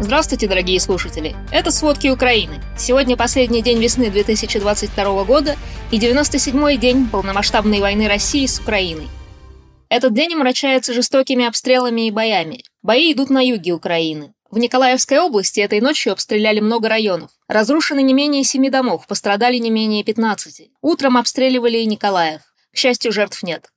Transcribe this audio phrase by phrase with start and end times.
[0.00, 1.34] Здравствуйте, дорогие слушатели!
[1.50, 2.62] Это «Сводки Украины».
[2.78, 5.56] Сегодня последний день весны 2022 года
[5.90, 9.08] и 97-й день полномасштабной войны России с Украиной.
[9.88, 12.62] Этот день омрачается жестокими обстрелами и боями.
[12.80, 14.34] Бои идут на юге Украины.
[14.52, 17.32] В Николаевской области этой ночью обстреляли много районов.
[17.48, 20.70] Разрушены не менее семи домов, пострадали не менее 15.
[20.80, 22.42] Утром обстреливали и Николаев.
[22.72, 23.68] К счастью, жертв нет.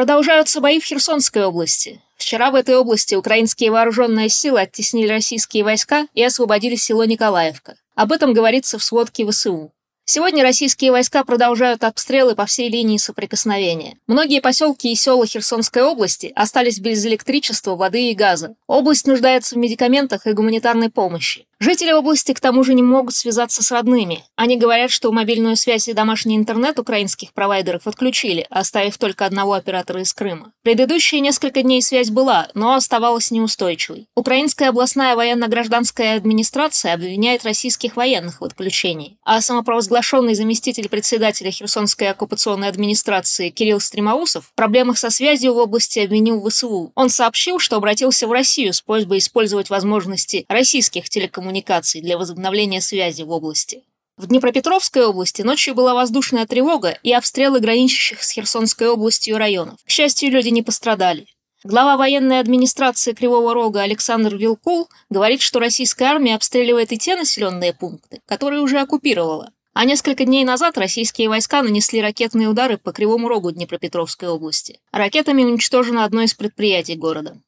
[0.00, 2.00] Продолжаются бои в Херсонской области.
[2.16, 7.76] Вчера в этой области украинские вооруженные силы оттеснили российские войска и освободили село Николаевка.
[7.96, 9.72] Об этом говорится в сводке ВСУ.
[10.06, 13.98] Сегодня российские войска продолжают обстрелы по всей линии соприкосновения.
[14.06, 18.54] Многие поселки и села Херсонской области остались без электричества, воды и газа.
[18.66, 21.46] Область нуждается в медикаментах и гуманитарной помощи.
[21.62, 24.24] Жители области к тому же не могут связаться с родными.
[24.34, 30.00] Они говорят, что мобильную связь и домашний интернет украинских провайдеров отключили, оставив только одного оператора
[30.00, 30.52] из Крыма.
[30.62, 34.06] Предыдущие несколько дней связь была, но оставалась неустойчивой.
[34.16, 42.68] Украинская областная военно-гражданская администрация обвиняет российских военных в отключении, а самопровозглашенный заместитель председателя Херсонской оккупационной
[42.68, 46.90] администрации Кирилл Стремоусов в проблемах со связью в области обвинил ВСУ.
[46.94, 52.80] Он сообщил, что обратился в Россию с просьбой использовать возможности российских телекоммуникаций коммуникаций для возобновления
[52.80, 53.82] связи в области.
[54.16, 59.80] В Днепропетровской области ночью была воздушная тревога и обстрелы граничащих с Херсонской областью районов.
[59.84, 61.26] К счастью, люди не пострадали.
[61.64, 67.72] Глава военной администрации Кривого Рога Александр Вилкул говорит, что российская армия обстреливает и те населенные
[67.72, 69.50] пункты, которые уже оккупировала.
[69.72, 74.78] А несколько дней назад российские войска нанесли ракетные удары по Кривому Рогу Днепропетровской области.
[74.92, 77.40] Ракетами уничтожено одно из предприятий города.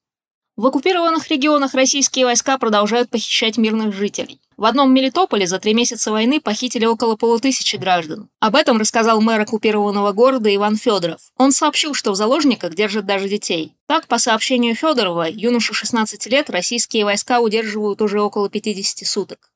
[0.54, 4.38] В оккупированных регионах российские войска продолжают похищать мирных жителей.
[4.58, 8.28] В одном Мелитополе за три месяца войны похитили около полутысячи граждан.
[8.38, 11.20] Об этом рассказал мэр оккупированного города Иван Федоров.
[11.38, 13.74] Он сообщил, что в заложниках держат даже детей.
[13.86, 19.51] Так, по сообщению Федорова, юношу 16 лет российские войска удерживают уже около 50 суток.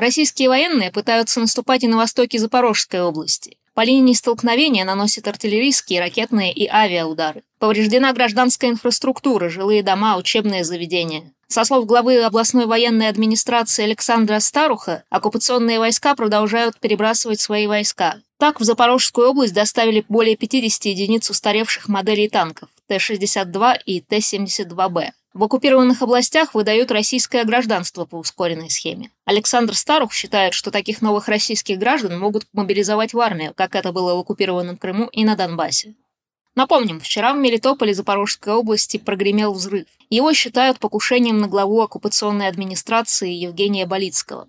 [0.00, 3.58] Российские военные пытаются наступать и на востоке Запорожской области.
[3.74, 7.42] По линии столкновения наносят артиллерийские, ракетные и авиаудары.
[7.58, 11.34] Повреждена гражданская инфраструктура, жилые дома, учебные заведения.
[11.48, 18.22] Со слов главы областной военной администрации Александра Старуха, оккупационные войска продолжают перебрасывать свои войска.
[18.38, 25.10] Так, в Запорожскую область доставили более 50 единиц устаревших моделей танков Т-62 и Т-72Б.
[25.32, 29.12] В оккупированных областях выдают российское гражданство по ускоренной схеме.
[29.24, 34.16] Александр Старух считает, что таких новых российских граждан могут мобилизовать в армию, как это было
[34.16, 35.94] в оккупированном Крыму и на Донбассе.
[36.56, 39.86] Напомним, вчера в Мелитополе Запорожской области прогремел взрыв.
[40.10, 44.48] Его считают покушением на главу оккупационной администрации Евгения Болицкого.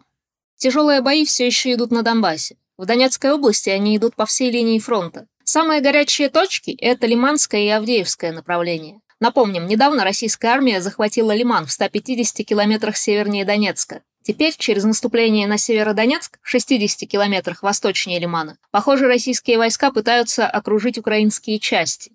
[0.58, 2.58] Тяжелые бои все еще идут на Донбассе.
[2.78, 5.28] В Донецкой области они идут по всей линии фронта.
[5.44, 9.00] Самые горячие точки– это Лиманское и Авдеевское направления.
[9.22, 14.02] Напомним, недавно российская армия захватила Лиман в 150 километрах севернее Донецка.
[14.24, 20.98] Теперь, через наступление на Северодонецк, в 60 километрах восточнее Лимана, похоже, российские войска пытаются окружить
[20.98, 22.12] украинские части.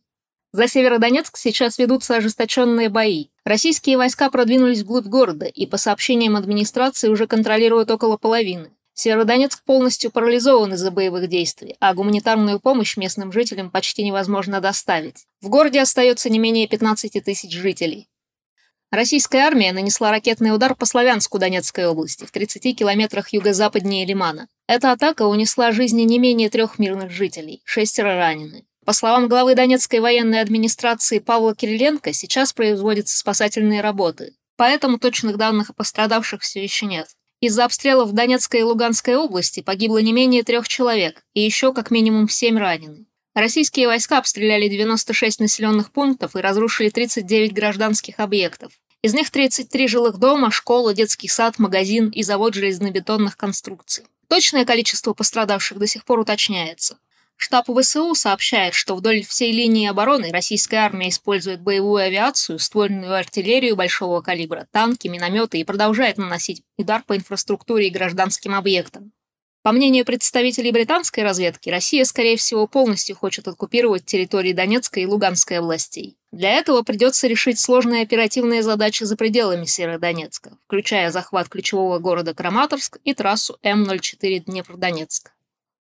[0.50, 3.27] За Северодонецк сейчас ведутся ожесточенные бои.
[3.45, 8.72] Российские войска продвинулись вглубь города и, по сообщениям администрации, уже контролируют около половины.
[8.99, 15.27] Северодонецк полностью парализован из-за боевых действий, а гуманитарную помощь местным жителям почти невозможно доставить.
[15.43, 18.09] В городе остается не менее 15 тысяч жителей.
[18.91, 24.49] Российская армия нанесла ракетный удар по Славянску Донецкой области, в 30 километрах юго-западнее Лимана.
[24.67, 28.65] Эта атака унесла жизни не менее трех мирных жителей, шестеро ранены.
[28.87, 35.69] По словам главы Донецкой военной администрации Павла Кириленко, сейчас производятся спасательные работы, поэтому точных данных
[35.69, 37.09] о пострадавших все еще нет.
[37.47, 41.93] Из-за обстрелов в Донецкой и Луганской области погибло не менее трех человек, и еще как
[41.93, 43.07] минимум семь ранены.
[43.37, 48.73] Российские войска обстреляли 96 населенных пунктов и разрушили 39 гражданских объектов.
[49.03, 54.07] Из них 33 жилых дома, школа, детский сад, магазин и завод железнобетонных конструкций.
[54.27, 56.99] Точное количество пострадавших до сих пор уточняется.
[57.36, 63.76] Штаб ВСУ сообщает, что вдоль всей линии обороны российская армия использует боевую авиацию, ствольную артиллерию
[63.76, 69.12] большого калибра, танки, минометы и продолжает наносить удар по инфраструктуре и гражданским объектам.
[69.66, 75.59] По мнению представителей британской разведки, Россия, скорее всего, полностью хочет оккупировать территории Донецкой и Луганской
[75.59, 76.16] областей.
[76.30, 82.98] Для этого придется решить сложные оперативные задачи за пределами Северодонецка, включая захват ключевого города Краматорск
[83.03, 85.32] и трассу М-04 Днепродонецк.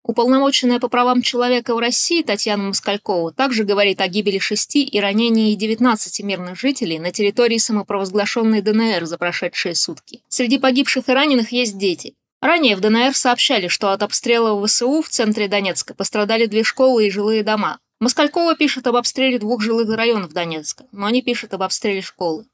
[0.08, 5.56] Уполномоченная по правам человека в России Татьяна Москалькова также говорит о гибели шести и ранении
[5.56, 10.22] 19 мирных жителей на территории самопровозглашенной ДНР за прошедшие сутки.
[10.28, 12.14] Среди погибших и раненых есть дети.
[12.40, 17.10] Ранее в ДНР сообщали, что от обстрела ВСУ в центре Донецка пострадали две школы и
[17.10, 17.80] жилые дома.
[18.00, 22.46] Москалькова пишет об обстреле двух жилых районов Донецка, но не пишет об обстреле школы.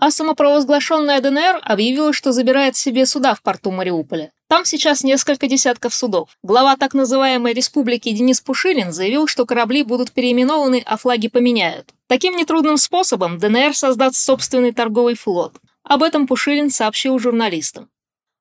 [0.00, 4.30] А самопровозглашенная ДНР объявила, что забирает себе суда в порту Мариуполя.
[4.46, 6.30] Там сейчас несколько десятков судов.
[6.44, 11.92] Глава так называемой республики Денис Пушилин заявил, что корабли будут переименованы, а флаги поменяют.
[12.06, 15.56] Таким нетрудным способом ДНР создаст собственный торговый флот.
[15.82, 17.90] Об этом Пушилин сообщил журналистам.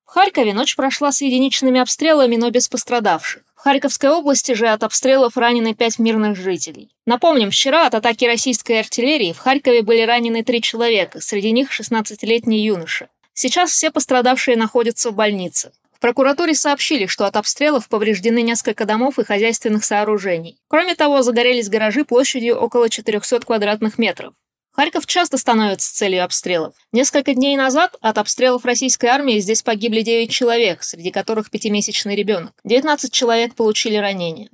[0.05, 3.41] В Харькове ночь прошла с единичными обстрелами, но без пострадавших.
[3.67, 6.89] Харьковской области же от обстрелов ранены пять мирных жителей.
[7.05, 12.63] Напомним, вчера от атаки российской артиллерии в Харькове были ранены три человека, среди них 16-летний
[12.63, 13.09] юноша.
[13.33, 15.73] Сейчас все пострадавшие находятся в больнице.
[15.91, 20.57] В прокуратуре сообщили, что от обстрелов повреждены несколько домов и хозяйственных сооружений.
[20.69, 24.33] Кроме того, загорелись гаражи площадью около 400 квадратных метров.
[24.77, 26.75] Харьков часто становится целью обстрелов.
[26.91, 32.53] Несколько дней назад от обстрелов российской армии здесь погибли 9 человек, среди которых пятимесячный ребенок.
[32.63, 34.51] 19 человек получили ранения.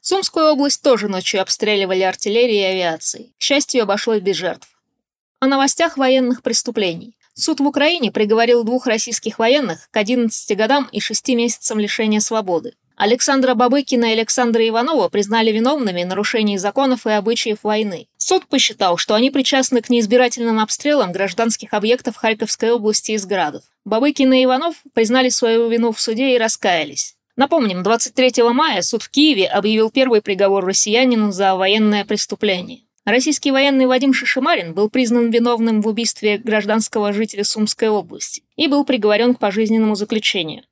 [0.00, 3.34] Сумскую область тоже ночью обстреливали артиллерией и авиацией.
[3.38, 4.66] К счастью, обошлось без жертв.
[5.40, 7.18] О новостях военных преступлений.
[7.34, 12.72] Суд в Украине приговорил двух российских военных к 11 годам и 6 месяцам лишения свободы.
[12.96, 18.08] Александра Бабыкина и Александра Иванова признали виновными в нарушении законов и обычаев войны.
[18.16, 23.64] Суд посчитал, что они причастны к неизбирательным обстрелам гражданских объектов Харьковской области из градов.
[23.84, 27.16] Бабыкина и Иванов признали свою вину в суде и раскаялись.
[27.36, 32.80] Напомним, 23 мая суд в Киеве объявил первый приговор россиянину за военное преступление.
[33.04, 38.86] Российский военный Вадим Шишимарин был признан виновным в убийстве гражданского жителя Сумской области и был
[38.86, 40.62] приговорен к пожизненному заключению.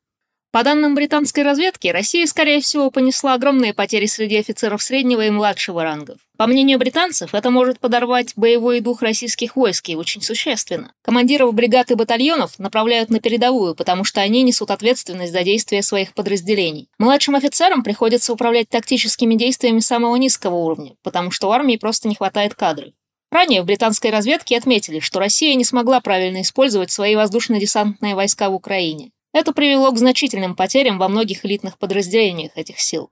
[0.54, 5.82] По данным британской разведки, Россия, скорее всего, понесла огромные потери среди офицеров среднего и младшего
[5.82, 6.18] рангов.
[6.36, 10.92] По мнению британцев, это может подорвать боевой дух российских войск и очень существенно.
[11.02, 16.14] Командиров бригад и батальонов направляют на передовую, потому что они несут ответственность за действия своих
[16.14, 16.88] подразделений.
[16.98, 22.14] Младшим офицерам приходится управлять тактическими действиями самого низкого уровня, потому что у армии просто не
[22.14, 22.90] хватает кадров.
[23.32, 28.54] Ранее в британской разведке отметили, что Россия не смогла правильно использовать свои воздушно-десантные войска в
[28.54, 29.10] Украине.
[29.34, 33.10] Это привело к значительным потерям во многих элитных подразделениях этих сил.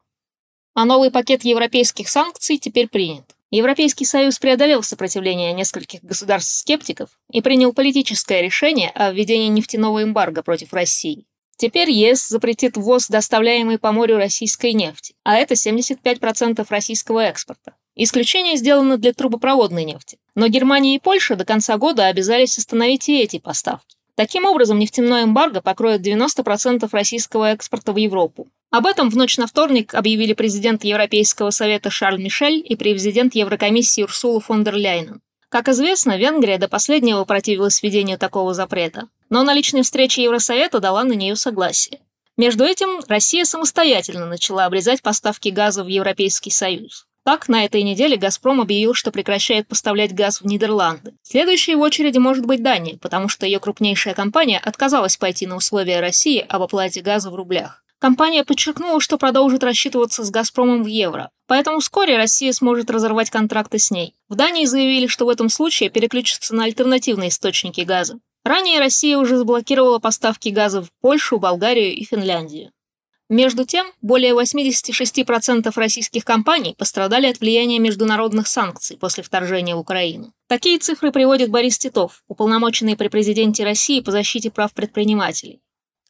[0.73, 3.35] А новый пакет европейских санкций теперь принят.
[3.51, 10.73] Европейский Союз преодолел сопротивление нескольких государств-скептиков и принял политическое решение о введении нефтяного эмбарго против
[10.73, 11.27] России.
[11.57, 17.75] Теперь ЕС запретит ввоз доставляемой по морю российской нефти, а это 75% российского экспорта.
[17.97, 20.19] Исключение сделано для трубопроводной нефти.
[20.37, 23.97] Но Германия и Польша до конца года обязались остановить и эти поставки.
[24.15, 28.49] Таким образом, нефтяное эмбарго покроет 90% российского экспорта в Европу.
[28.71, 34.03] Об этом в ночь на вторник объявили президент Европейского совета Шарль Мишель и президент Еврокомиссии
[34.03, 35.21] Урсула фон дер Ляйнен.
[35.49, 41.05] Как известно, Венгрия до последнего противилась введению такого запрета, но на личной встрече Евросовета дала
[41.05, 42.01] на нее согласие.
[42.39, 47.07] Между этим, Россия самостоятельно начала обрезать поставки газа в Европейский Союз.
[47.25, 51.15] Так, на этой неделе «Газпром» объявил, что прекращает поставлять газ в Нидерланды.
[51.23, 56.01] Следующей в очереди может быть Дания, потому что ее крупнейшая компания отказалась пойти на условия
[56.01, 57.85] России об оплате газа в рублях.
[58.01, 63.79] Компания подчеркнула, что продолжит рассчитываться с «Газпромом» в евро, поэтому вскоре Россия сможет разорвать контракты
[63.79, 64.17] с ней.
[64.29, 68.19] В Дании заявили, что в этом случае переключатся на альтернативные источники газа.
[68.45, 72.73] Ранее Россия уже заблокировала поставки газа в Польшу, Болгарию и Финляндию.
[73.33, 80.35] Между тем, более 86% российских компаний пострадали от влияния международных санкций после вторжения в Украину.
[80.49, 85.63] Такие цифры приводит Борис Титов, уполномоченный при президенте России по защите прав предпринимателей.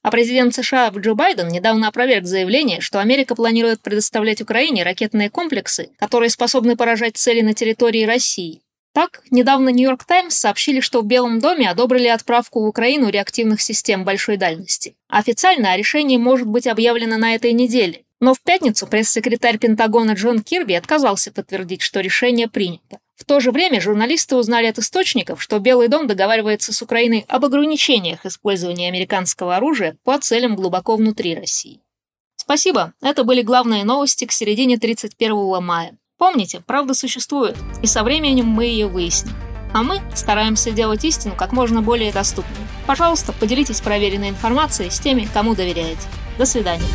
[0.03, 5.91] А президент США Джо Байден недавно опроверг заявление, что Америка планирует предоставлять Украине ракетные комплексы,
[5.99, 11.39] которые способны поражать цели на территории России, так, недавно Нью-Йорк Таймс сообщили, что в Белом
[11.39, 14.97] доме одобрили отправку в Украину реактивных систем большой дальности.
[15.09, 18.05] Официально о решении может быть объявлено на этой неделе.
[18.21, 22.99] Но в пятницу пресс-секретарь Пентагона Джон Кирби отказался подтвердить, что решение принято.
[23.17, 27.45] В то же время журналисты узнали от источников, что Белый дом договаривается с Украиной об
[27.45, 31.81] ограничениях использования американского оружия по целям глубоко внутри России.
[32.37, 35.97] Спасибо, это были главные новости к середине 31 мая.
[36.23, 39.35] Помните, правда существует, и со временем мы ее выясним.
[39.75, 42.65] А мы стараемся делать истину как можно более доступной.
[42.87, 46.07] Пожалуйста, поделитесь проверенной информацией с теми, кому доверяете.
[46.39, 46.87] До свидания.